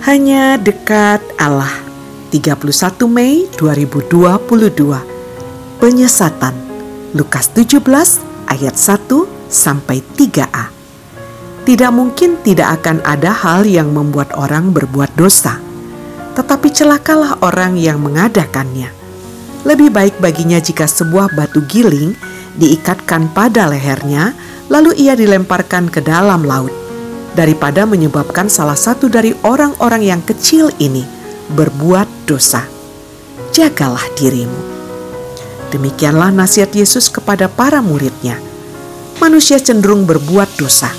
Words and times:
Hanya 0.00 0.56
dekat 0.56 1.20
Allah. 1.36 1.68
31 2.32 3.04
Mei 3.04 3.44
2022. 3.52 4.96
Penyesatan. 5.76 6.56
Lukas 7.12 7.52
17 7.52 7.84
ayat 8.48 8.80
1 8.80 8.96
sampai 9.52 10.00
3a. 10.00 10.72
Tidak 11.68 11.92
mungkin 11.92 12.40
tidak 12.40 12.80
akan 12.80 13.04
ada 13.04 13.28
hal 13.28 13.68
yang 13.68 13.92
membuat 13.92 14.32
orang 14.40 14.72
berbuat 14.72 15.20
dosa. 15.20 15.60
Tetapi 16.32 16.72
celakalah 16.72 17.36
orang 17.44 17.76
yang 17.76 18.00
mengadakannya. 18.00 18.88
Lebih 19.68 19.92
baik 19.92 20.16
baginya 20.16 20.56
jika 20.64 20.88
sebuah 20.88 21.36
batu 21.36 21.60
giling 21.68 22.16
diikatkan 22.56 23.36
pada 23.36 23.68
lehernya, 23.68 24.32
lalu 24.72 24.96
ia 24.96 25.12
dilemparkan 25.12 25.92
ke 25.92 26.00
dalam 26.00 26.40
laut 26.48 26.79
daripada 27.34 27.86
menyebabkan 27.86 28.50
salah 28.50 28.78
satu 28.78 29.06
dari 29.06 29.34
orang-orang 29.46 30.02
yang 30.02 30.22
kecil 30.22 30.70
ini 30.82 31.06
berbuat 31.54 32.26
dosa. 32.26 32.66
Jagalah 33.50 34.04
dirimu. 34.14 34.60
Demikianlah 35.70 36.34
nasihat 36.34 36.70
Yesus 36.74 37.06
kepada 37.06 37.46
para 37.46 37.78
muridnya. 37.78 38.38
Manusia 39.22 39.62
cenderung 39.62 40.06
berbuat 40.06 40.58
dosa. 40.58 40.90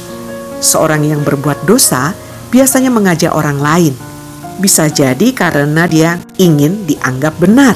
Seorang 0.61 1.03
yang 1.03 1.21
berbuat 1.25 1.67
dosa 1.67 2.15
biasanya 2.51 2.91
mengajak 2.93 3.33
orang 3.33 3.59
lain. 3.59 3.93
Bisa 4.61 4.87
jadi 4.87 5.33
karena 5.33 5.89
dia 5.89 6.21
ingin 6.37 6.85
dianggap 6.85 7.33
benar 7.41 7.73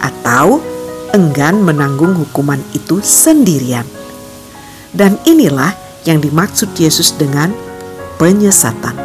atau 0.00 0.64
enggan 1.12 1.60
menanggung 1.60 2.16
hukuman 2.16 2.58
itu 2.72 3.02
sendirian. 3.04 3.84
Dan 4.90 5.20
inilah 5.28 5.89
yang 6.08 6.20
dimaksud 6.20 6.72
Yesus 6.76 7.12
dengan 7.16 7.52
penyesatan. 8.16 8.96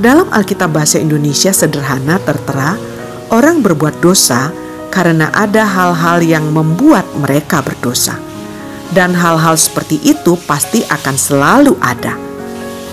Dalam 0.00 0.28
Alkitab 0.32 0.72
Bahasa 0.72 0.98
Indonesia 0.98 1.52
sederhana 1.52 2.16
tertera, 2.20 2.76
orang 3.32 3.60
berbuat 3.60 4.00
dosa 4.00 4.52
karena 4.92 5.32
ada 5.32 5.64
hal-hal 5.64 6.20
yang 6.20 6.48
membuat 6.52 7.08
mereka 7.16 7.64
berdosa. 7.64 8.16
Dan 8.92 9.16
hal-hal 9.16 9.56
seperti 9.56 9.96
itu 10.04 10.36
pasti 10.44 10.84
akan 10.84 11.16
selalu 11.16 11.72
ada. 11.80 12.12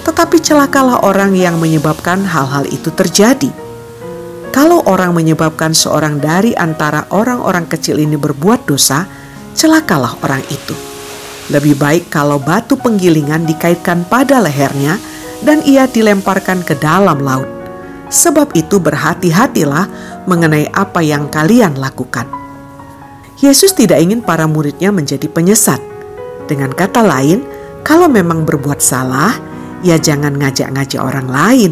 Tetapi 0.08 0.40
celakalah 0.40 1.04
orang 1.04 1.36
yang 1.36 1.60
menyebabkan 1.60 2.24
hal-hal 2.24 2.64
itu 2.72 2.88
terjadi. 2.96 3.52
Kalau 4.56 4.80
orang 4.88 5.12
menyebabkan 5.12 5.76
seorang 5.76 6.24
dari 6.24 6.56
antara 6.56 7.04
orang-orang 7.12 7.68
kecil 7.68 8.00
ini 8.00 8.16
berbuat 8.16 8.64
dosa, 8.64 9.06
celakalah 9.54 10.16
orang 10.24 10.42
itu 10.48 10.89
lebih 11.50 11.76
baik 11.78 12.14
kalau 12.14 12.38
batu 12.38 12.78
penggilingan 12.78 13.46
dikaitkan 13.46 14.06
pada 14.06 14.38
lehernya 14.38 15.02
dan 15.42 15.66
ia 15.66 15.90
dilemparkan 15.90 16.62
ke 16.62 16.78
dalam 16.78 17.22
laut. 17.22 17.50
Sebab 18.10 18.58
itu 18.58 18.82
berhati-hatilah 18.82 19.86
mengenai 20.26 20.70
apa 20.74 21.02
yang 21.06 21.30
kalian 21.30 21.78
lakukan. 21.78 22.26
Yesus 23.38 23.72
tidak 23.78 24.02
ingin 24.02 24.26
para 24.26 24.50
muridnya 24.50 24.90
menjadi 24.90 25.30
penyesat. 25.30 25.80
Dengan 26.50 26.74
kata 26.74 27.06
lain, 27.06 27.46
kalau 27.86 28.10
memang 28.10 28.44
berbuat 28.44 28.82
salah, 28.82 29.38
ya 29.86 30.02
jangan 30.02 30.36
ngajak-ngajak 30.36 31.00
orang 31.00 31.30
lain. 31.30 31.72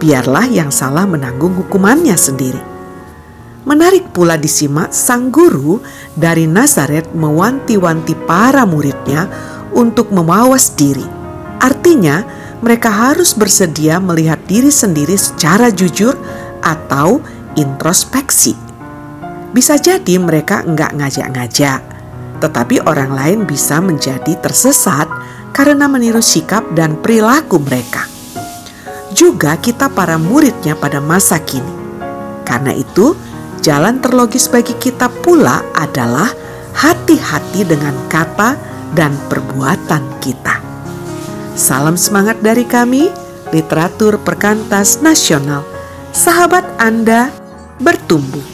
Biarlah 0.00 0.48
yang 0.48 0.72
salah 0.72 1.04
menanggung 1.06 1.54
hukumannya 1.54 2.16
sendiri. 2.16 2.71
Menarik 3.62 4.10
pula 4.10 4.34
disimak 4.34 4.90
sang 4.90 5.30
guru 5.30 5.78
dari 6.18 6.50
Nazaret 6.50 7.14
mewanti-wanti 7.14 8.18
para 8.26 8.66
muridnya 8.66 9.30
untuk 9.70 10.10
memawas 10.10 10.74
diri. 10.74 11.06
Artinya, 11.62 12.26
mereka 12.58 12.90
harus 12.90 13.38
bersedia 13.38 14.02
melihat 14.02 14.42
diri 14.50 14.70
sendiri 14.70 15.14
secara 15.14 15.70
jujur 15.70 16.18
atau 16.58 17.22
introspeksi. 17.54 18.58
Bisa 19.54 19.78
jadi 19.78 20.18
mereka 20.18 20.66
enggak 20.66 20.98
ngajak-ngajak, 20.98 21.80
tetapi 22.42 22.82
orang 22.82 23.14
lain 23.14 23.38
bisa 23.46 23.78
menjadi 23.78 24.42
tersesat 24.42 25.06
karena 25.54 25.86
meniru 25.86 26.18
sikap 26.18 26.66
dan 26.74 26.98
perilaku 26.98 27.62
mereka. 27.62 28.10
Juga 29.14 29.54
kita 29.60 29.86
para 29.92 30.18
muridnya 30.18 30.74
pada 30.74 30.98
masa 30.98 31.38
kini. 31.38 31.78
Karena 32.42 32.72
itu, 32.72 33.12
jalan 33.62 34.02
terlogis 34.02 34.50
bagi 34.50 34.74
kita 34.76 35.06
pula 35.22 35.62
adalah 35.72 36.28
hati-hati 36.74 37.62
dengan 37.62 37.94
kata 38.10 38.58
dan 38.92 39.14
perbuatan 39.30 40.18
kita. 40.18 40.58
Salam 41.54 41.94
semangat 41.94 42.42
dari 42.42 42.66
kami, 42.66 43.08
literatur 43.54 44.18
perkantas 44.20 44.98
nasional. 45.00 45.62
Sahabat 46.12 46.66
Anda 46.76 47.30
bertumbuh. 47.78 48.51